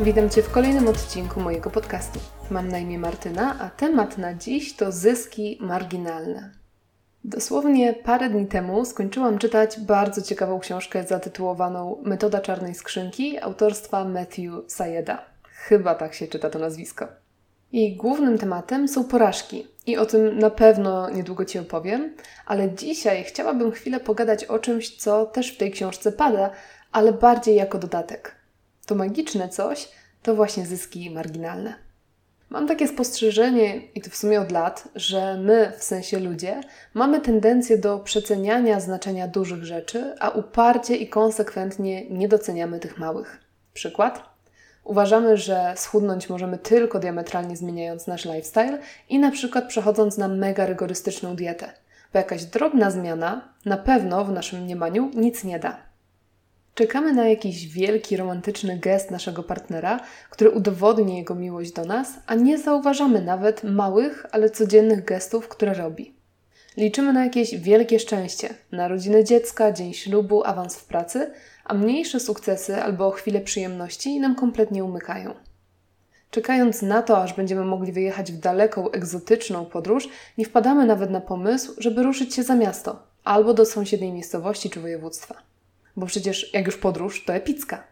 Witam 0.00 0.30
Cię 0.30 0.42
w 0.42 0.50
kolejnym 0.50 0.88
odcinku 0.88 1.40
mojego 1.40 1.70
podcastu. 1.70 2.20
Mam 2.50 2.68
na 2.68 2.78
imię 2.78 2.98
Martyna, 2.98 3.56
a 3.60 3.70
temat 3.70 4.18
na 4.18 4.34
dziś 4.34 4.76
to 4.76 4.92
zyski 4.92 5.58
marginalne. 5.60 6.50
Dosłownie 7.24 7.94
parę 7.94 8.30
dni 8.30 8.46
temu 8.46 8.84
skończyłam 8.84 9.38
czytać 9.38 9.80
bardzo 9.80 10.22
ciekawą 10.22 10.60
książkę 10.60 11.04
zatytułowaną 11.06 12.02
Metoda 12.02 12.40
czarnej 12.40 12.74
skrzynki 12.74 13.38
autorstwa 13.38 14.04
Matthew 14.04 14.52
Sayeda. 14.66 15.24
Chyba 15.52 15.94
tak 15.94 16.14
się 16.14 16.26
czyta 16.26 16.50
to 16.50 16.58
nazwisko. 16.58 17.08
Jej 17.72 17.96
głównym 17.96 18.38
tematem 18.38 18.88
są 18.88 19.04
porażki 19.04 19.66
i 19.86 19.96
o 19.96 20.06
tym 20.06 20.38
na 20.38 20.50
pewno 20.50 21.10
niedługo 21.10 21.44
Ci 21.44 21.58
opowiem, 21.58 22.14
ale 22.46 22.70
dzisiaj 22.70 23.24
chciałabym 23.24 23.72
chwilę 23.72 24.00
pogadać 24.00 24.44
o 24.44 24.58
czymś, 24.58 24.96
co 24.96 25.26
też 25.26 25.54
w 25.54 25.56
tej 25.58 25.70
książce 25.70 26.12
pada, 26.12 26.50
ale 26.92 27.12
bardziej 27.12 27.56
jako 27.56 27.78
dodatek. 27.78 28.37
To 28.88 28.94
magiczne 28.94 29.48
coś 29.48 29.88
to 30.22 30.34
właśnie 30.34 30.66
zyski 30.66 31.10
marginalne. 31.10 31.74
Mam 32.50 32.68
takie 32.68 32.88
spostrzeżenie, 32.88 33.76
i 33.94 34.00
to 34.00 34.10
w 34.10 34.16
sumie 34.16 34.40
od 34.40 34.52
lat, 34.52 34.88
że 34.94 35.36
my, 35.36 35.72
w 35.78 35.84
sensie 35.84 36.18
ludzie, 36.18 36.60
mamy 36.94 37.20
tendencję 37.20 37.78
do 37.78 37.98
przeceniania 37.98 38.80
znaczenia 38.80 39.28
dużych 39.28 39.64
rzeczy, 39.64 40.14
a 40.20 40.28
uparcie 40.28 40.96
i 40.96 41.08
konsekwentnie 41.08 42.10
nie 42.10 42.28
doceniamy 42.28 42.78
tych 42.78 42.98
małych. 42.98 43.40
Przykład? 43.74 44.22
Uważamy, 44.84 45.36
że 45.36 45.74
schudnąć 45.76 46.28
możemy 46.28 46.58
tylko 46.58 46.98
diametralnie 46.98 47.56
zmieniając 47.56 48.06
nasz 48.06 48.24
lifestyle 48.24 48.78
i 49.08 49.18
na 49.18 49.30
przykład 49.30 49.68
przechodząc 49.68 50.18
na 50.18 50.28
mega 50.28 50.66
rygorystyczną 50.66 51.36
dietę, 51.36 51.72
bo 52.12 52.18
jakaś 52.18 52.44
drobna 52.44 52.90
zmiana 52.90 53.54
na 53.64 53.76
pewno 53.76 54.24
w 54.24 54.32
naszym 54.32 54.60
mniemaniu 54.60 55.10
nic 55.14 55.44
nie 55.44 55.58
da. 55.58 55.87
Czekamy 56.78 57.12
na 57.12 57.28
jakiś 57.28 57.68
wielki, 57.68 58.16
romantyczny 58.16 58.78
gest 58.78 59.10
naszego 59.10 59.42
partnera, 59.42 60.00
który 60.30 60.50
udowodni 60.50 61.16
jego 61.16 61.34
miłość 61.34 61.72
do 61.72 61.84
nas, 61.84 62.08
a 62.26 62.34
nie 62.34 62.58
zauważamy 62.58 63.22
nawet 63.22 63.64
małych, 63.64 64.26
ale 64.32 64.50
codziennych 64.50 65.04
gestów, 65.04 65.48
które 65.48 65.74
robi. 65.74 66.14
Liczymy 66.76 67.12
na 67.12 67.24
jakieś 67.24 67.56
wielkie 67.56 67.98
szczęście, 67.98 68.54
narodziny 68.72 69.24
dziecka, 69.24 69.72
dzień 69.72 69.94
ślubu, 69.94 70.44
awans 70.44 70.76
w 70.76 70.84
pracy, 70.84 71.30
a 71.64 71.74
mniejsze 71.74 72.20
sukcesy 72.20 72.82
albo 72.82 73.10
chwile 73.10 73.40
przyjemności 73.40 74.20
nam 74.20 74.34
kompletnie 74.34 74.84
umykają. 74.84 75.34
Czekając 76.30 76.82
na 76.82 77.02
to, 77.02 77.22
aż 77.22 77.34
będziemy 77.34 77.64
mogli 77.64 77.92
wyjechać 77.92 78.32
w 78.32 78.38
daleką, 78.38 78.90
egzotyczną 78.90 79.66
podróż, 79.66 80.08
nie 80.38 80.44
wpadamy 80.44 80.86
nawet 80.86 81.10
na 81.10 81.20
pomysł, 81.20 81.74
żeby 81.78 82.02
ruszyć 82.02 82.34
się 82.34 82.42
za 82.42 82.54
miasto 82.54 83.02
albo 83.24 83.54
do 83.54 83.66
sąsiedniej 83.66 84.12
miejscowości 84.12 84.70
czy 84.70 84.80
województwa. 84.80 85.57
Bo 85.98 86.06
przecież 86.06 86.54
jak 86.54 86.66
już 86.66 86.76
podróż, 86.76 87.24
to 87.24 87.34
epicka. 87.34 87.84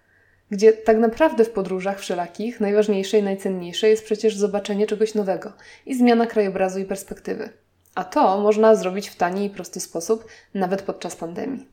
Gdzie 0.51 0.73
tak 0.73 0.99
naprawdę 0.99 1.45
w 1.45 1.51
podróżach 1.51 2.01
wszelakich 2.01 2.61
najważniejsze 2.61 3.19
i 3.19 3.23
najcenniejsze 3.23 3.89
jest 3.89 4.05
przecież 4.05 4.37
zobaczenie 4.37 4.87
czegoś 4.87 5.15
nowego 5.15 5.53
i 5.87 5.95
zmiana 5.95 6.27
krajobrazu 6.27 6.79
i 6.79 6.85
perspektywy. 6.85 7.49
A 7.95 8.05
to 8.05 8.41
można 8.41 8.75
zrobić 8.75 9.09
w 9.09 9.17
tani 9.17 9.45
i 9.45 9.51
prosty 9.51 9.81
sposób, 9.81 10.27
nawet 10.55 10.83
podczas 10.83 11.17
pandemii. 11.17 11.67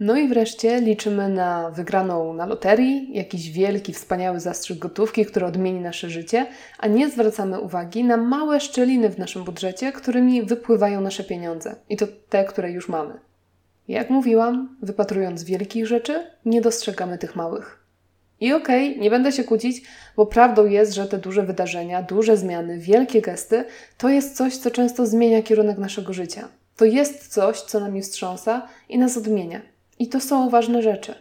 No 0.00 0.16
i 0.16 0.28
wreszcie 0.28 0.80
liczymy 0.80 1.28
na 1.28 1.70
wygraną 1.70 2.34
na 2.34 2.46
loterii, 2.46 3.10
jakiś 3.12 3.50
wielki, 3.50 3.92
wspaniały 3.92 4.40
zastrzyk 4.40 4.78
gotówki, 4.78 5.26
który 5.26 5.46
odmieni 5.46 5.80
nasze 5.80 6.10
życie, 6.10 6.46
a 6.78 6.86
nie 6.86 7.10
zwracamy 7.10 7.60
uwagi 7.60 8.04
na 8.04 8.16
małe 8.16 8.60
szczeliny 8.60 9.08
w 9.10 9.18
naszym 9.18 9.44
budżecie, 9.44 9.92
którymi 9.92 10.42
wypływają 10.42 11.00
nasze 11.00 11.24
pieniądze. 11.24 11.76
I 11.88 11.96
to 11.96 12.06
te, 12.28 12.44
które 12.44 12.70
już 12.70 12.88
mamy. 12.88 13.31
Jak 13.92 14.10
mówiłam, 14.10 14.76
wypatrując 14.82 15.44
wielkich 15.44 15.86
rzeczy, 15.86 16.26
nie 16.44 16.60
dostrzegamy 16.60 17.18
tych 17.18 17.36
małych. 17.36 17.84
I 18.40 18.52
okej, 18.52 18.90
okay, 18.90 19.02
nie 19.02 19.10
będę 19.10 19.32
się 19.32 19.44
kłócić, 19.44 19.82
bo 20.16 20.26
prawdą 20.26 20.66
jest, 20.66 20.94
że 20.94 21.06
te 21.06 21.18
duże 21.18 21.42
wydarzenia, 21.42 22.02
duże 22.02 22.36
zmiany, 22.36 22.78
wielkie 22.78 23.22
gesty 23.22 23.64
to 23.98 24.08
jest 24.08 24.36
coś, 24.36 24.56
co 24.56 24.70
często 24.70 25.06
zmienia 25.06 25.42
kierunek 25.42 25.78
naszego 25.78 26.12
życia. 26.12 26.48
To 26.76 26.84
jest 26.84 27.28
coś, 27.28 27.60
co 27.60 27.80
nami 27.80 28.02
wstrząsa 28.02 28.68
i 28.88 28.98
nas 28.98 29.16
odmienia. 29.16 29.60
I 29.98 30.08
to 30.08 30.20
są 30.20 30.50
ważne 30.50 30.82
rzeczy. 30.82 31.14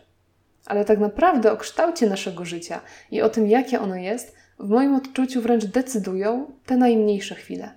Ale 0.66 0.86
tak 0.86 1.00
naprawdę 1.00 1.52
o 1.52 1.58
kształcie 1.58 2.10
naszego 2.10 2.46
życia 2.46 2.81
i 3.12 3.22
o 3.22 3.30
tym, 3.30 3.48
jakie 3.48 3.80
ono 3.80 3.96
jest, 3.96 4.36
w 4.60 4.70
moim 4.70 4.96
odczuciu 4.96 5.42
wręcz 5.42 5.66
decydują 5.66 6.52
te 6.66 6.78
najmniejsze 6.78 7.36
chwile. 7.36 7.72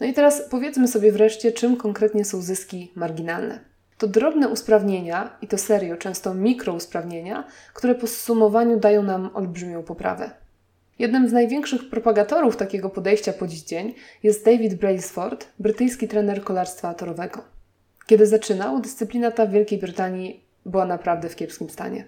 No 0.00 0.06
i 0.06 0.12
teraz 0.12 0.42
powiedzmy 0.50 0.88
sobie 0.88 1.12
wreszcie, 1.12 1.52
czym 1.52 1.76
konkretnie 1.76 2.24
są 2.24 2.42
zyski 2.42 2.92
marginalne. 2.94 3.68
To 3.98 4.06
drobne 4.06 4.48
usprawnienia, 4.48 5.36
i 5.42 5.48
to 5.48 5.58
serio, 5.58 5.96
często 5.96 6.34
mikrousprawnienia, 6.34 7.44
które 7.74 7.94
po 7.94 8.06
zsumowaniu 8.06 8.80
dają 8.80 9.02
nam 9.02 9.30
olbrzymią 9.34 9.82
poprawę. 9.82 10.30
Jednym 10.98 11.28
z 11.28 11.32
największych 11.32 11.90
propagatorów 11.90 12.56
takiego 12.56 12.90
podejścia 12.90 13.32
po 13.32 13.46
dziś 13.46 13.62
dzień 13.62 13.94
jest 14.22 14.44
David 14.44 14.74
Brailsford, 14.74 15.46
brytyjski 15.58 16.08
trener 16.08 16.44
kolarstwa 16.44 16.94
torowego. 16.94 17.44
Kiedy 18.06 18.26
zaczynał, 18.26 18.80
dyscyplina 18.80 19.30
ta 19.30 19.46
w 19.46 19.50
Wielkiej 19.50 19.78
Brytanii 19.78 20.44
była 20.66 20.84
naprawdę 20.84 21.28
w 21.28 21.36
kiepskim 21.36 21.70
stanie. 21.70 22.04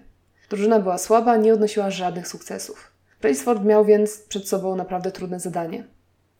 Drużyna 0.49 0.79
była 0.79 0.97
słaba, 0.97 1.37
nie 1.37 1.53
odnosiła 1.53 1.89
żadnych 1.89 2.27
sukcesów. 2.27 2.91
Brailsford 3.21 3.63
miał 3.63 3.85
więc 3.85 4.19
przed 4.19 4.47
sobą 4.47 4.75
naprawdę 4.75 5.11
trudne 5.11 5.39
zadanie. 5.39 5.83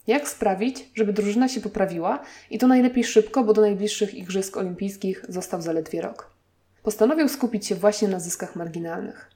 Jak 0.07 0.29
sprawić, 0.29 0.89
żeby 0.95 1.13
drużyna 1.13 1.47
się 1.47 1.61
poprawiła 1.61 2.23
i 2.49 2.57
to 2.57 2.67
najlepiej 2.67 3.03
szybko, 3.03 3.43
bo 3.43 3.53
do 3.53 3.61
najbliższych 3.61 4.13
Igrzysk 4.13 4.57
Olimpijskich 4.57 5.25
został 5.29 5.61
zaledwie 5.61 6.01
rok. 6.01 6.31
Postanowił 6.83 7.29
skupić 7.29 7.67
się 7.67 7.75
właśnie 7.75 8.07
na 8.07 8.19
zyskach 8.19 8.55
marginalnych. 8.55 9.31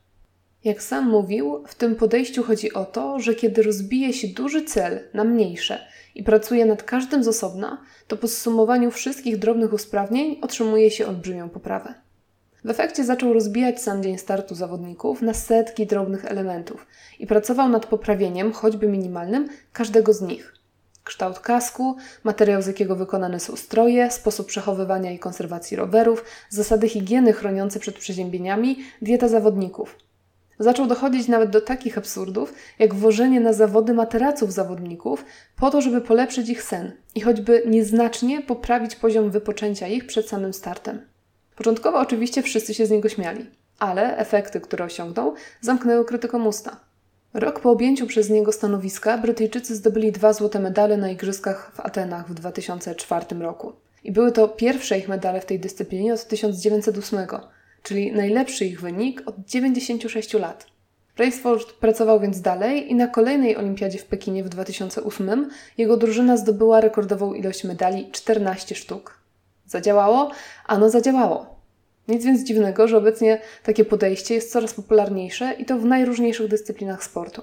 Jak 0.63 0.83
sam 0.83 1.09
mówił, 1.09 1.63
w 1.67 1.75
tym 1.75 1.95
podejściu 1.95 2.43
chodzi 2.43 2.73
o 2.73 2.85
to, 2.85 3.19
że 3.19 3.35
kiedy 3.35 3.63
rozbije 3.63 4.13
się 4.13 4.27
duży 4.27 4.63
cel 4.63 4.99
na 5.13 5.23
mniejsze 5.23 5.79
i 6.15 6.23
pracuje 6.23 6.65
nad 6.65 6.83
każdym 6.83 7.23
z 7.23 7.27
osobna, 7.27 7.81
to 8.07 8.17
po 8.17 8.27
zsumowaniu 8.27 8.91
wszystkich 8.91 9.39
drobnych 9.39 9.73
usprawnień 9.73 10.39
otrzymuje 10.41 10.91
się 10.91 11.07
olbrzymią 11.07 11.49
poprawę. 11.49 11.93
W 12.63 12.69
efekcie 12.69 13.05
zaczął 13.05 13.33
rozbijać 13.33 13.81
sam 13.81 14.03
dzień 14.03 14.17
startu 14.17 14.55
zawodników 14.55 15.21
na 15.21 15.33
setki 15.33 15.87
drobnych 15.87 16.25
elementów 16.25 16.87
i 17.19 17.27
pracował 17.27 17.69
nad 17.69 17.85
poprawieniem, 17.85 18.51
choćby 18.51 18.87
minimalnym, 18.87 19.47
każdego 19.73 20.13
z 20.13 20.21
nich. 20.21 20.54
Kształt 21.05 21.39
kasku, 21.39 21.95
materiał 22.23 22.61
z 22.61 22.67
jakiego 22.67 22.95
wykonane 22.95 23.39
są 23.39 23.55
stroje, 23.55 24.11
sposób 24.11 24.47
przechowywania 24.47 25.11
i 25.11 25.19
konserwacji 25.19 25.77
rowerów, 25.77 26.23
zasady 26.49 26.89
higieny 26.89 27.33
chroniące 27.33 27.79
przed 27.79 27.99
przeziębieniami, 27.99 28.77
dieta 29.01 29.27
zawodników– 29.27 29.95
Zaczął 30.59 30.87
dochodzić 30.87 31.27
nawet 31.27 31.49
do 31.49 31.61
takich 31.61 31.97
absurdów, 31.97 32.53
jak 32.79 32.93
włożenie 32.93 33.39
na 33.39 33.53
zawody 33.53 33.93
materaców 33.93 34.53
zawodników 34.53 35.25
po 35.55 35.71
to, 35.71 35.81
żeby 35.81 36.01
polepszyć 36.01 36.49
ich 36.49 36.63
sen 36.63 36.91
i 37.15 37.21
choćby 37.21 37.63
nieznacznie 37.65 38.41
poprawić 38.41 38.95
poziom 38.95 39.31
wypoczęcia 39.31 39.87
ich 39.87 40.05
przed 40.05 40.29
samym 40.29 40.53
startem. 40.53 41.01
Początkowo 41.55 41.99
oczywiście 41.99 42.43
wszyscy 42.43 42.73
się 42.73 42.85
z 42.85 42.91
niego 42.91 43.09
śmiali, 43.09 43.45
ale 43.79 44.17
efekty, 44.17 44.61
które 44.61 44.85
osiągnął, 44.85 45.33
zamknęły 45.61 46.05
krytykom 46.05 46.47
usta. 46.47 46.84
Rok 47.35 47.59
po 47.59 47.71
objęciu 47.71 48.07
przez 48.07 48.29
niego 48.29 48.51
stanowiska 48.51 49.17
Brytyjczycy 49.17 49.75
zdobyli 49.75 50.11
dwa 50.11 50.33
złote 50.33 50.59
medale 50.59 50.97
na 50.97 51.09
Igrzyskach 51.09 51.71
w 51.75 51.79
Atenach 51.79 52.29
w 52.29 52.33
2004 52.33 53.25
roku. 53.39 53.73
I 54.03 54.11
były 54.11 54.31
to 54.31 54.47
pierwsze 54.47 54.97
ich 54.97 55.09
medale 55.09 55.41
w 55.41 55.45
tej 55.45 55.59
dyscyplinie 55.59 56.13
od 56.13 56.27
1908, 56.27 57.27
czyli 57.83 58.11
najlepszy 58.11 58.65
ich 58.65 58.81
wynik 58.81 59.23
od 59.25 59.35
96 59.45 60.33
lat. 60.33 60.67
Raceford 61.17 61.73
pracował 61.73 62.19
więc 62.19 62.41
dalej 62.41 62.91
i 62.91 62.95
na 62.95 63.07
kolejnej 63.07 63.57
olimpiadzie 63.57 63.99
w 63.99 64.05
Pekinie 64.05 64.43
w 64.43 64.49
2008 64.49 65.49
jego 65.77 65.97
drużyna 65.97 66.37
zdobyła 66.37 66.81
rekordową 66.81 67.33
ilość 67.33 67.63
medali 67.63 68.11
14 68.11 68.75
sztuk. 68.75 69.19
Zadziałało? 69.65 70.31
Ano 70.65 70.89
zadziałało. 70.89 71.54
Nic 72.07 72.25
więc 72.25 72.43
dziwnego, 72.43 72.87
że 72.87 72.97
obecnie 72.97 73.41
takie 73.63 73.85
podejście 73.85 74.35
jest 74.35 74.51
coraz 74.51 74.73
popularniejsze 74.73 75.53
i 75.53 75.65
to 75.65 75.77
w 75.77 75.85
najróżniejszych 75.85 76.47
dyscyplinach 76.47 77.03
sportu. 77.03 77.41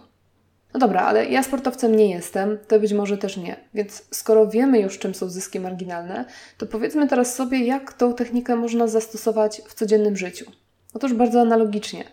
No 0.74 0.80
dobra, 0.80 1.00
ale 1.00 1.26
ja 1.26 1.42
sportowcem 1.42 1.96
nie 1.96 2.10
jestem, 2.10 2.58
to 2.68 2.80
być 2.80 2.92
może 2.92 3.18
też 3.18 3.36
nie. 3.36 3.56
Więc 3.74 4.04
skoro 4.10 4.46
wiemy 4.46 4.80
już, 4.80 4.98
czym 4.98 5.14
są 5.14 5.28
zyski 5.28 5.60
marginalne, 5.60 6.24
to 6.58 6.66
powiedzmy 6.66 7.08
teraz 7.08 7.34
sobie, 7.34 7.64
jak 7.64 7.92
tą 7.92 8.14
technikę 8.14 8.56
można 8.56 8.86
zastosować 8.86 9.62
w 9.68 9.74
codziennym 9.74 10.16
życiu. 10.16 10.50
Otóż 10.94 11.14
bardzo 11.14 11.40
analogicznie. 11.40 12.04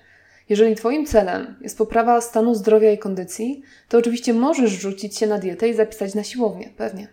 Jeżeli 0.49 0.75
Twoim 0.75 1.05
celem 1.05 1.55
jest 1.61 1.77
poprawa 1.77 2.21
stanu 2.21 2.55
zdrowia 2.55 2.91
i 2.91 2.97
kondycji, 2.97 3.61
to 3.89 3.97
oczywiście 3.97 4.33
możesz 4.33 4.71
rzucić 4.71 5.17
się 5.17 5.27
na 5.27 5.37
dietę 5.37 5.69
i 5.69 5.73
zapisać 5.73 6.15
na 6.15 6.23
siłownię, 6.23 6.69
pewnie. 6.77 7.07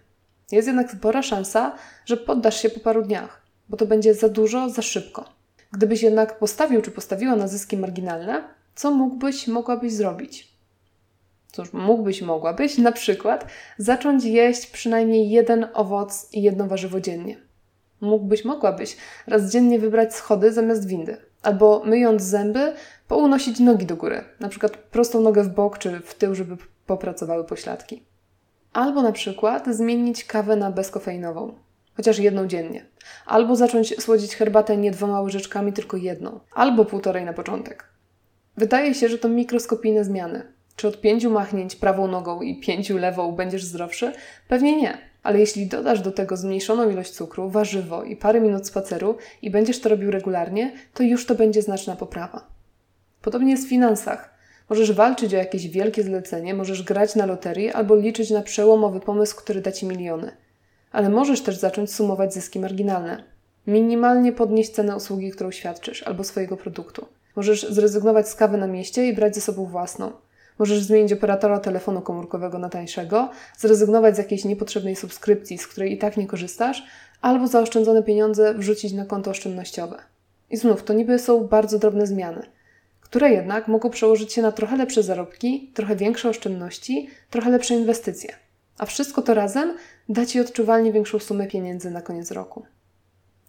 Jest 0.53 0.67
jednak 0.67 0.91
spora 0.91 1.23
szansa, 1.23 1.77
że 2.06 2.17
poddasz 2.17 2.62
się 2.62 2.71
po 2.71 2.81
paru 2.81 3.03
dniach, 3.03 3.45
bo 3.69 3.77
to 3.77 3.87
będzie 3.87 4.15
za 4.15 4.29
dużo, 4.29 4.71
za 4.71 4.83
szybko. 4.83 5.25
Gdybyś 5.73 6.03
jednak 6.03 6.39
postawił 6.39 6.83
czy 6.83 6.91
postawiła 6.91 7.37
na 7.37 7.49
zyski 7.49 7.77
marginalne, 7.77 8.45
co 8.75 8.91
mógłbyś, 8.91 9.49
mogłabyś 9.49 9.93
zrobić? 9.93 10.57
Cóż, 11.53 11.73
mógłbyś, 11.73 12.23
mogłabyś 12.23 12.79
na 12.79 12.93
przykład 12.93 13.47
zacząć 13.79 14.25
jeść 14.25 14.67
przynajmniej 14.67 15.31
jeden 15.31 15.67
owoc 15.75 16.29
i 16.33 16.43
jedno 16.43 16.67
warzywo 16.67 17.01
dziennie. 17.01 17.41
Mógłbyś, 18.01 18.45
mogłabyś 18.45 18.97
raz 19.27 19.53
dziennie 19.53 19.79
wybrać 19.79 20.15
schody 20.15 20.53
zamiast 20.53 20.87
windy. 20.87 21.17
Albo 21.43 21.83
myjąc 21.85 22.23
zęby, 22.23 22.73
pounosić 23.09 23.61
nogi 23.61 23.87
do 23.87 23.97
góry. 23.97 24.25
Na 24.41 24.49
przykład 24.49 24.77
prostą 24.77 25.21
nogę 25.21 25.43
w 25.43 25.49
bok 25.49 25.79
czy 25.79 26.01
w 26.01 26.15
tył, 26.15 26.35
żeby 26.35 26.57
popracowały 26.87 27.45
pośladki. 27.45 28.03
Albo 28.73 29.03
na 29.03 29.13
przykład 29.13 29.67
zmienić 29.67 30.25
kawę 30.25 30.57
na 30.57 30.71
bezkofeinową. 30.71 31.55
Chociaż 31.96 32.19
jedną 32.19 32.46
dziennie. 32.46 32.87
Albo 33.26 33.56
zacząć 33.56 34.02
słodzić 34.02 34.37
herbatę 34.37 34.76
nie 34.76 34.90
dwoma 34.90 35.20
łyżeczkami, 35.20 35.72
tylko 35.72 35.96
jedną. 35.96 36.40
Albo 36.54 36.84
półtorej 36.84 37.25
na 37.25 37.32
początek. 37.32 37.84
Wydaje 38.56 38.94
się, 38.94 39.08
że 39.08 39.19
to 39.19 39.28
mikroskopijne 39.28 40.04
zmiany. 40.04 40.43
Czy 40.76 40.88
od 40.88 41.00
pięciu 41.00 41.31
machnięć 41.31 41.76
prawą 41.76 42.08
nogą 42.08 42.40
i 42.40 42.60
pięciu 42.60 42.98
lewą 42.98 43.32
będziesz 43.32 43.64
zdrowszy? 43.64 44.12
Pewnie 44.48 44.76
nie. 44.76 44.98
Ale 45.22 45.38
jeśli 45.40 45.66
dodasz 45.66 46.00
do 46.00 46.12
tego 46.12 46.37
zmniejszoną 46.37 46.90
ilość 46.90 47.10
cukru, 47.10 47.50
warzywo 47.50 48.04
i 48.04 48.16
parę 48.16 48.40
minut 48.40 48.66
spaceru 48.66 49.16
i 49.43 49.50
będziesz 49.50 49.81
to 49.81 49.88
robił 49.88 50.10
regularnie, 50.10 50.72
to 50.94 51.02
już 51.02 51.26
to 51.26 51.34
będzie 51.34 51.62
znaczna 51.62 51.96
poprawa. 51.96 52.46
Podobnie 53.22 53.50
jest 53.50 53.66
w 53.66 53.69
finansach. 53.69 54.34
Możesz 54.70 54.93
walczyć 54.93 55.34
o 55.34 55.37
jakieś 55.37 55.69
wielkie 55.69 56.02
zlecenie, 56.02 56.54
możesz 56.54 56.82
grać 56.82 57.14
na 57.14 57.26
loterii 57.26 57.70
albo 57.70 57.96
liczyć 57.96 58.31
na 58.31 58.43
przełomowy 58.43 59.00
pomysł, 59.00 59.37
który 59.37 59.60
da 59.60 59.72
ci 59.72 59.87
miliony. 59.87 60.37
Ale 60.96 61.08
możesz 61.08 61.43
też 61.43 61.56
zacząć 61.56 61.94
sumować 61.94 62.34
zyski 62.34 62.60
marginalne. 62.60 63.25
Minimalnie 63.66 64.32
podnieść 64.32 64.70
cenę 64.70 64.96
usługi, 64.96 65.31
którą 65.31 65.50
świadczysz, 65.50 66.02
albo 66.02 66.25
swojego 66.25 66.56
produktu. 66.56 67.06
Możesz 67.37 67.70
zrezygnować 67.70 68.28
z 68.28 68.34
kawy 68.34 68.58
na 68.58 68.66
mieście 68.66 69.08
i 69.08 69.14
brać 69.14 69.34
ze 69.34 69.40
sobą 69.40 69.66
własną. 69.66 70.12
Możesz 70.58 70.78
zmienić 70.78 71.12
operatora 71.12 71.60
telefonu 71.60 72.00
komórkowego 72.00 72.58
na 72.58 72.69
tańszego, 72.69 73.31
zrezygnować 73.58 74.14
z 74.14 74.19
jakiejś 74.19 74.44
niepotrzebnej 74.44 74.96
subskrypcji, 74.96 75.58
z 75.58 75.66
której 75.66 75.93
i 75.93 75.98
tak 75.98 76.16
nie 76.16 76.26
korzystasz, 76.26 76.87
albo 77.20 77.46
zaoszczędzone 77.46 78.02
pieniądze 78.02 78.54
wrzucić 78.54 78.93
na 78.93 79.04
konto 79.04 79.31
oszczędnościowe. 79.31 79.96
I 80.50 80.56
znów, 80.56 80.82
to 80.82 80.93
niby 80.93 81.19
są 81.19 81.46
bardzo 81.46 81.78
drobne 81.78 82.06
zmiany, 82.06 82.43
które 83.00 83.31
jednak 83.31 83.69
mogą 83.69 83.90
przełożyć 83.90 84.32
się 84.32 84.43
na 84.43 84.52
trochę 84.52 84.76
lepsze 84.76 85.02
zarobki, 85.02 85.70
trochę 85.75 85.96
większe 85.96 86.28
oszczędności, 86.28 87.08
trochę 87.31 87.50
lepsze 87.50 87.75
inwestycje. 87.75 88.45
A 88.78 88.87
wszystko 88.87 89.23
to 89.23 89.34
razem 89.34 89.76
da 90.08 90.26
Ci 90.26 90.40
odczuwalnie 90.40 90.93
większą 90.93 91.19
sumę 91.19 91.46
pieniędzy 91.46 91.90
na 91.90 92.02
koniec 92.02 92.31
roku. 92.31 92.67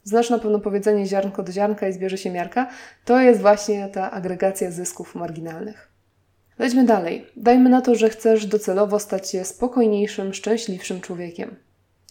Znasz 0.03 0.29
na 0.29 0.39
pewno 0.39 0.59
powiedzenie 0.59 1.05
ziarnko 1.05 1.43
do 1.43 1.51
ziarnka 1.51 1.87
i 1.87 1.93
zbierze 1.93 2.17
się 2.17 2.31
miarka? 2.31 2.69
To 3.05 3.19
jest 3.19 3.41
właśnie 3.41 3.87
ta 3.87 4.11
agregacja 4.11 4.71
zysków 4.71 5.15
marginalnych. 5.15 5.89
Lećmy 6.59 6.85
dalej. 6.85 7.25
Dajmy 7.35 7.69
na 7.69 7.81
to, 7.81 7.95
że 7.95 8.09
chcesz 8.09 8.45
docelowo 8.45 8.99
stać 8.99 9.29
się 9.29 9.45
spokojniejszym, 9.45 10.33
szczęśliwszym 10.33 11.01
człowiekiem. 11.01 11.55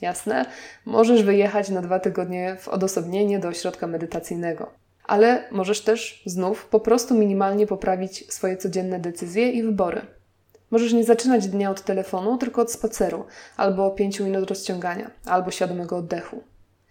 Jasne, 0.01 0.47
możesz 0.85 1.23
wyjechać 1.23 1.69
na 1.69 1.83
dwa 1.83 1.99
tygodnie 1.99 2.57
w 2.61 2.69
odosobnienie 2.69 3.39
do 3.39 3.49
ośrodka 3.49 3.87
medytacyjnego. 3.87 4.71
Ale 5.05 5.45
możesz 5.51 5.81
też 5.81 6.23
znów 6.27 6.67
po 6.67 6.81
prostu 6.81 7.15
minimalnie 7.15 7.67
poprawić 7.67 8.33
swoje 8.33 8.57
codzienne 8.57 8.99
decyzje 8.99 9.51
i 9.51 9.63
wybory. 9.63 10.16
Możesz 10.71 10.93
nie 10.93 11.05
zaczynać 11.05 11.49
dnia 11.49 11.71
od 11.71 11.83
telefonu, 11.83 12.39
tylko 12.39 12.63
od 12.63 12.73
spaceru, 12.73 13.25
albo 13.57 13.91
pięciu 13.91 14.25
minut 14.25 14.49
rozciągania, 14.49 15.11
albo 15.25 15.51
świadomego 15.51 15.97
oddechu. 15.97 16.43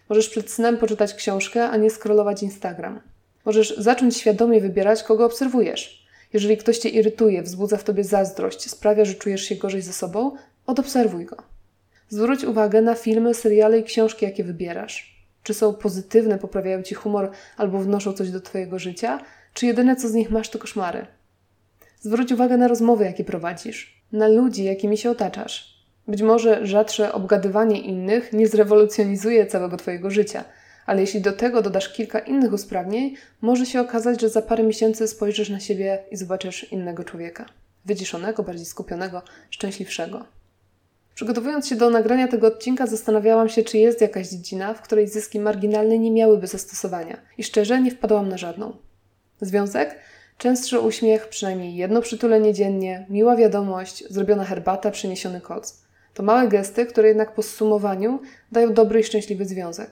Możesz 0.08 0.28
przed 0.28 0.50
snem 0.50 0.78
poczytać 0.78 1.14
książkę, 1.14 1.68
a 1.68 1.76
nie 1.76 1.90
scrollować 1.90 2.42
Instagram. 2.42 3.00
Możesz 3.44 3.76
zacząć 3.76 4.16
świadomie 4.16 4.60
wybierać, 4.60 5.02
kogo 5.02 5.26
obserwujesz. 5.26 6.06
Jeżeli 6.32 6.56
ktoś 6.56 6.78
cię 6.78 6.88
irytuje, 6.88 7.42
wzbudza 7.42 7.76
w 7.76 7.84
tobie 7.84 8.04
zazdrość, 8.04 8.70
sprawia, 8.70 9.04
że 9.04 9.14
czujesz 9.14 9.42
się 9.42 9.56
gorzej 9.56 9.82
ze 9.82 9.92
sobą, 9.92 10.32
odobserwuj 10.66 11.24
go. 11.24 11.36
Zwróć 12.08 12.44
uwagę 12.44 12.82
na 12.82 12.94
filmy, 12.94 13.34
seriale 13.34 13.78
i 13.78 13.84
książki, 13.84 14.24
jakie 14.24 14.44
wybierasz. 14.44 15.16
Czy 15.42 15.54
są 15.54 15.74
pozytywne, 15.74 16.38
poprawiają 16.38 16.82
ci 16.82 16.94
humor 16.94 17.30
albo 17.56 17.78
wnoszą 17.78 18.12
coś 18.12 18.30
do 18.30 18.40
twojego 18.40 18.78
życia, 18.78 19.20
czy 19.54 19.66
jedyne 19.66 19.96
co 19.96 20.08
z 20.08 20.14
nich 20.14 20.30
masz 20.30 20.50
to 20.50 20.58
koszmary. 20.58 21.06
Zwróć 22.00 22.32
uwagę 22.32 22.56
na 22.56 22.68
rozmowy, 22.68 23.04
jakie 23.04 23.24
prowadzisz, 23.24 24.02
na 24.12 24.28
ludzi, 24.28 24.64
jakimi 24.64 24.98
się 24.98 25.10
otaczasz. 25.10 25.76
Być 26.08 26.22
może 26.22 26.66
rzadsze 26.66 27.12
obgadywanie 27.12 27.80
innych 27.80 28.32
nie 28.32 28.48
zrewolucjonizuje 28.48 29.46
całego 29.46 29.76
Twojego 29.76 30.10
życia, 30.10 30.44
ale 30.86 31.00
jeśli 31.00 31.20
do 31.20 31.32
tego 31.32 31.62
dodasz 31.62 31.92
kilka 31.92 32.18
innych 32.18 32.52
usprawnień, 32.52 33.14
może 33.40 33.66
się 33.66 33.80
okazać, 33.80 34.20
że 34.20 34.28
za 34.28 34.42
parę 34.42 34.62
miesięcy 34.62 35.08
spojrzysz 35.08 35.48
na 35.48 35.60
siebie 35.60 35.98
i 36.10 36.16
zobaczysz 36.16 36.72
innego 36.72 37.04
człowieka. 37.04 37.46
Wyciszonego, 37.84 38.42
bardziej 38.42 38.66
skupionego, 38.66 39.22
szczęśliwszego. 39.50 40.24
Przygotowując 41.14 41.68
się 41.68 41.76
do 41.76 41.90
nagrania 41.90 42.28
tego 42.28 42.46
odcinka, 42.46 42.86
zastanawiałam 42.86 43.48
się, 43.48 43.62
czy 43.62 43.78
jest 43.78 44.00
jakaś 44.00 44.28
dziedzina, 44.28 44.74
w 44.74 44.82
której 44.82 45.08
zyski 45.08 45.40
marginalne 45.40 45.98
nie 45.98 46.10
miałyby 46.10 46.46
zastosowania. 46.46 47.16
I 47.38 47.44
szczerze 47.44 47.80
nie 47.80 47.90
wpadłam 47.90 48.28
na 48.28 48.38
żadną. 48.38 48.76
Związek? 49.40 49.98
Częstszy 50.38 50.80
uśmiech, 50.80 51.28
przynajmniej 51.28 51.76
jedno 51.76 52.00
przytulenie 52.00 52.54
dziennie, 52.54 53.06
miła 53.10 53.36
wiadomość, 53.36 54.04
zrobiona 54.10 54.44
herbata, 54.44 54.90
przyniesiony 54.90 55.40
koc. 55.40 55.82
To 56.14 56.22
małe 56.22 56.48
gesty, 56.48 56.86
które 56.86 57.08
jednak 57.08 57.34
po 57.34 57.42
zsumowaniu 57.42 58.20
dają 58.52 58.72
dobry 58.72 59.00
i 59.00 59.04
szczęśliwy 59.04 59.44
związek. 59.44 59.90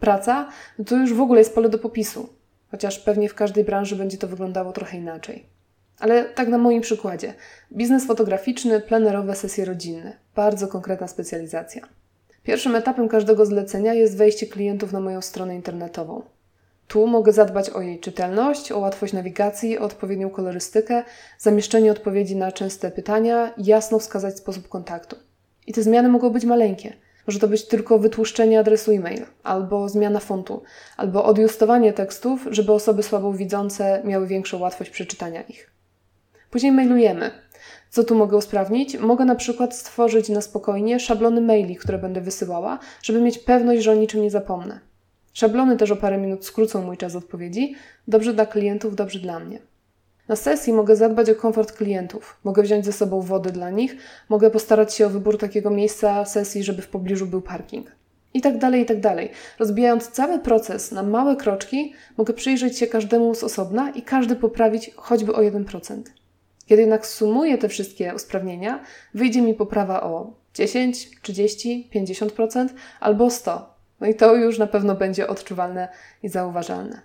Praca 0.00 0.48
no 0.78 0.84
to 0.84 0.96
już 0.96 1.14
w 1.14 1.20
ogóle 1.20 1.40
jest 1.40 1.54
pole 1.54 1.68
do 1.68 1.78
popisu, 1.78 2.28
chociaż 2.70 2.98
pewnie 2.98 3.28
w 3.28 3.34
każdej 3.34 3.64
branży 3.64 3.96
będzie 3.96 4.18
to 4.18 4.28
wyglądało 4.28 4.72
trochę 4.72 4.96
inaczej. 4.96 5.46
Ale 5.98 6.24
tak 6.24 6.48
na 6.48 6.58
moim 6.58 6.82
przykładzie. 6.82 7.34
Biznes 7.72 8.06
fotograficzny, 8.06 8.80
plenerowe 8.80 9.36
sesje 9.36 9.64
rodzinne. 9.64 10.16
Bardzo 10.34 10.68
konkretna 10.68 11.08
specjalizacja. 11.08 11.88
Pierwszym 12.42 12.76
etapem 12.76 13.08
każdego 13.08 13.46
zlecenia 13.46 13.94
jest 13.94 14.16
wejście 14.16 14.46
klientów 14.46 14.92
na 14.92 15.00
moją 15.00 15.22
stronę 15.22 15.54
internetową. 15.54 16.22
Tu 16.88 17.06
mogę 17.06 17.32
zadbać 17.32 17.70
o 17.70 17.80
jej 17.80 18.00
czytelność, 18.00 18.72
o 18.72 18.78
łatwość 18.78 19.12
nawigacji, 19.12 19.78
o 19.78 19.82
odpowiednią 19.84 20.30
kolorystykę, 20.30 21.04
zamieszczenie 21.38 21.92
odpowiedzi 21.92 22.36
na 22.36 22.52
częste 22.52 22.90
pytania, 22.90 23.54
jasno 23.58 23.98
wskazać 23.98 24.36
sposób 24.36 24.68
kontaktu. 24.68 25.16
I 25.66 25.72
te 25.72 25.82
zmiany 25.82 26.08
mogą 26.08 26.30
być 26.30 26.44
maleńkie. 26.44 26.92
Może 27.26 27.38
to 27.38 27.48
być 27.48 27.64
tylko 27.66 27.98
wytłuszczenie 27.98 28.60
adresu 28.60 28.92
e-mail, 28.92 29.22
albo 29.42 29.88
zmiana 29.88 30.20
fontu, 30.20 30.62
albo 30.96 31.24
odjustowanie 31.24 31.92
tekstów, 31.92 32.46
żeby 32.50 32.72
osoby 32.72 33.02
słabowidzące 33.02 34.02
miały 34.04 34.26
większą 34.26 34.58
łatwość 34.58 34.90
przeczytania 34.90 35.42
ich. 35.42 35.70
Później 36.50 36.72
mailujemy. 36.72 37.30
Co 37.90 38.04
tu 38.04 38.14
mogę 38.14 38.36
usprawnić? 38.36 38.98
Mogę 38.98 39.24
na 39.24 39.34
przykład 39.34 39.76
stworzyć 39.76 40.28
na 40.28 40.40
spokojnie 40.40 41.00
szablony 41.00 41.40
maili, 41.40 41.76
które 41.76 41.98
będę 41.98 42.20
wysyłała, 42.20 42.78
żeby 43.02 43.20
mieć 43.20 43.38
pewność, 43.38 43.82
że 43.82 43.92
o 43.92 43.94
niczym 43.94 44.22
nie 44.22 44.30
zapomnę. 44.30 44.80
Szablony 45.34 45.76
też 45.76 45.90
o 45.90 45.96
parę 45.96 46.18
minut 46.18 46.46
skrócą 46.46 46.82
mój 46.82 46.96
czas 46.96 47.16
odpowiedzi. 47.16 47.74
Dobrze 48.08 48.34
dla 48.34 48.46
klientów, 48.46 48.96
dobrze 48.96 49.18
dla 49.18 49.40
mnie. 49.40 49.58
Na 50.28 50.36
sesji 50.36 50.72
mogę 50.72 50.96
zadbać 50.96 51.30
o 51.30 51.34
komfort 51.34 51.72
klientów, 51.72 52.36
mogę 52.44 52.62
wziąć 52.62 52.84
ze 52.84 52.92
sobą 52.92 53.20
wody 53.20 53.52
dla 53.52 53.70
nich, 53.70 53.96
mogę 54.28 54.50
postarać 54.50 54.94
się 54.94 55.06
o 55.06 55.10
wybór 55.10 55.38
takiego 55.38 55.70
miejsca 55.70 56.24
sesji, 56.24 56.64
żeby 56.64 56.82
w 56.82 56.88
pobliżu 56.88 57.26
był 57.26 57.42
parking. 57.42 57.86
I 58.34 58.40
tak 58.40 58.58
dalej, 58.58 58.82
i 58.82 58.86
tak 58.86 59.00
dalej. 59.00 59.30
Rozbijając 59.58 60.08
cały 60.08 60.38
proces 60.38 60.92
na 60.92 61.02
małe 61.02 61.36
kroczki, 61.36 61.92
mogę 62.16 62.34
przyjrzeć 62.34 62.78
się 62.78 62.86
każdemu 62.86 63.34
z 63.34 63.44
osobna 63.44 63.90
i 63.90 64.02
każdy 64.02 64.36
poprawić 64.36 64.90
choćby 64.96 65.34
o 65.34 65.40
1%. 65.40 66.02
Kiedy 66.66 66.82
jednak 66.82 67.06
sumuję 67.06 67.58
te 67.58 67.68
wszystkie 67.68 68.14
usprawnienia, 68.14 68.80
wyjdzie 69.14 69.42
mi 69.42 69.54
poprawa 69.54 70.02
o 70.02 70.32
10, 70.54 71.20
30, 71.20 71.90
50% 71.94 72.68
albo 73.00 73.30
100. 73.30 73.73
No 74.04 74.10
i 74.10 74.14
to 74.14 74.34
już 74.34 74.58
na 74.58 74.66
pewno 74.66 74.94
będzie 74.94 75.28
odczuwalne 75.28 75.88
i 76.22 76.28
zauważalne. 76.28 77.00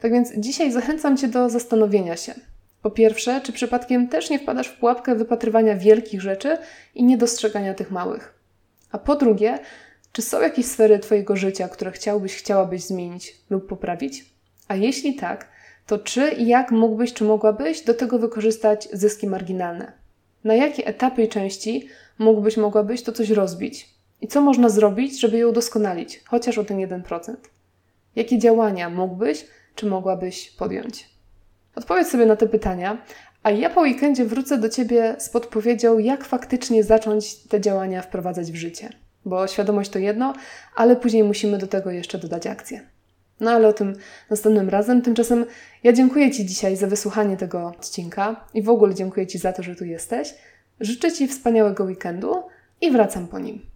Tak 0.00 0.12
więc 0.12 0.32
dzisiaj 0.36 0.72
zachęcam 0.72 1.16
Cię 1.16 1.28
do 1.28 1.50
zastanowienia 1.50 2.16
się. 2.16 2.34
Po 2.82 2.90
pierwsze, 2.90 3.40
czy 3.40 3.52
przypadkiem 3.52 4.08
też 4.08 4.30
nie 4.30 4.38
wpadasz 4.38 4.68
w 4.68 4.78
pułapkę 4.78 5.14
wypatrywania 5.14 5.76
wielkich 5.76 6.20
rzeczy 6.20 6.58
i 6.94 7.04
niedostrzegania 7.04 7.74
tych 7.74 7.90
małych? 7.90 8.34
A 8.92 8.98
po 8.98 9.16
drugie, 9.16 9.58
czy 10.12 10.22
są 10.22 10.40
jakieś 10.40 10.66
sfery 10.66 10.98
Twojego 10.98 11.36
życia, 11.36 11.68
które 11.68 11.92
chciałbyś, 11.92 12.36
chciałabyś 12.36 12.82
zmienić 12.82 13.36
lub 13.50 13.68
poprawić? 13.68 14.24
A 14.68 14.74
jeśli 14.74 15.14
tak, 15.14 15.48
to 15.86 15.98
czy 15.98 16.28
i 16.28 16.46
jak 16.46 16.70
mógłbyś, 16.70 17.12
czy 17.12 17.24
mogłabyś 17.24 17.80
do 17.80 17.94
tego 17.94 18.18
wykorzystać 18.18 18.88
zyski 18.92 19.26
marginalne? 19.26 19.92
Na 20.44 20.54
jakie 20.54 20.86
etapy 20.86 21.22
i 21.22 21.28
części 21.28 21.88
mógłbyś, 22.18 22.56
mogłabyś 22.56 23.02
to 23.02 23.12
coś 23.12 23.30
rozbić? 23.30 23.95
I 24.20 24.28
co 24.28 24.40
można 24.40 24.68
zrobić, 24.68 25.20
żeby 25.20 25.38
ją 25.38 25.48
udoskonalić, 25.48 26.20
chociaż 26.24 26.58
o 26.58 26.64
ten 26.64 26.78
1%? 26.78 27.34
Jakie 28.16 28.38
działania 28.38 28.90
mógłbyś, 28.90 29.46
czy 29.74 29.86
mogłabyś 29.86 30.50
podjąć? 30.50 31.08
Odpowiedz 31.74 32.10
sobie 32.10 32.26
na 32.26 32.36
te 32.36 32.46
pytania, 32.46 33.02
a 33.42 33.50
ja 33.50 33.70
po 33.70 33.80
weekendzie 33.80 34.24
wrócę 34.24 34.58
do 34.58 34.68
Ciebie 34.68 35.16
z 35.18 35.28
podpowiedzią, 35.28 35.98
jak 35.98 36.24
faktycznie 36.24 36.84
zacząć 36.84 37.36
te 37.36 37.60
działania 37.60 38.02
wprowadzać 38.02 38.52
w 38.52 38.56
życie. 38.56 38.90
Bo 39.24 39.46
świadomość 39.46 39.90
to 39.90 39.98
jedno, 39.98 40.34
ale 40.76 40.96
później 40.96 41.24
musimy 41.24 41.58
do 41.58 41.66
tego 41.66 41.90
jeszcze 41.90 42.18
dodać 42.18 42.46
akcję. 42.46 42.80
No 43.40 43.50
ale 43.50 43.68
o 43.68 43.72
tym 43.72 43.96
następnym 44.30 44.68
razem. 44.68 45.02
Tymczasem 45.02 45.44
ja 45.82 45.92
dziękuję 45.92 46.30
Ci 46.30 46.46
dzisiaj 46.46 46.76
za 46.76 46.86
wysłuchanie 46.86 47.36
tego 47.36 47.66
odcinka 47.66 48.44
i 48.54 48.62
w 48.62 48.68
ogóle 48.68 48.94
dziękuję 48.94 49.26
Ci 49.26 49.38
za 49.38 49.52
to, 49.52 49.62
że 49.62 49.76
tu 49.76 49.84
jesteś. 49.84 50.34
Życzę 50.80 51.12
Ci 51.12 51.28
wspaniałego 51.28 51.84
weekendu 51.84 52.42
i 52.80 52.90
wracam 52.90 53.28
po 53.28 53.38
nim. 53.38 53.75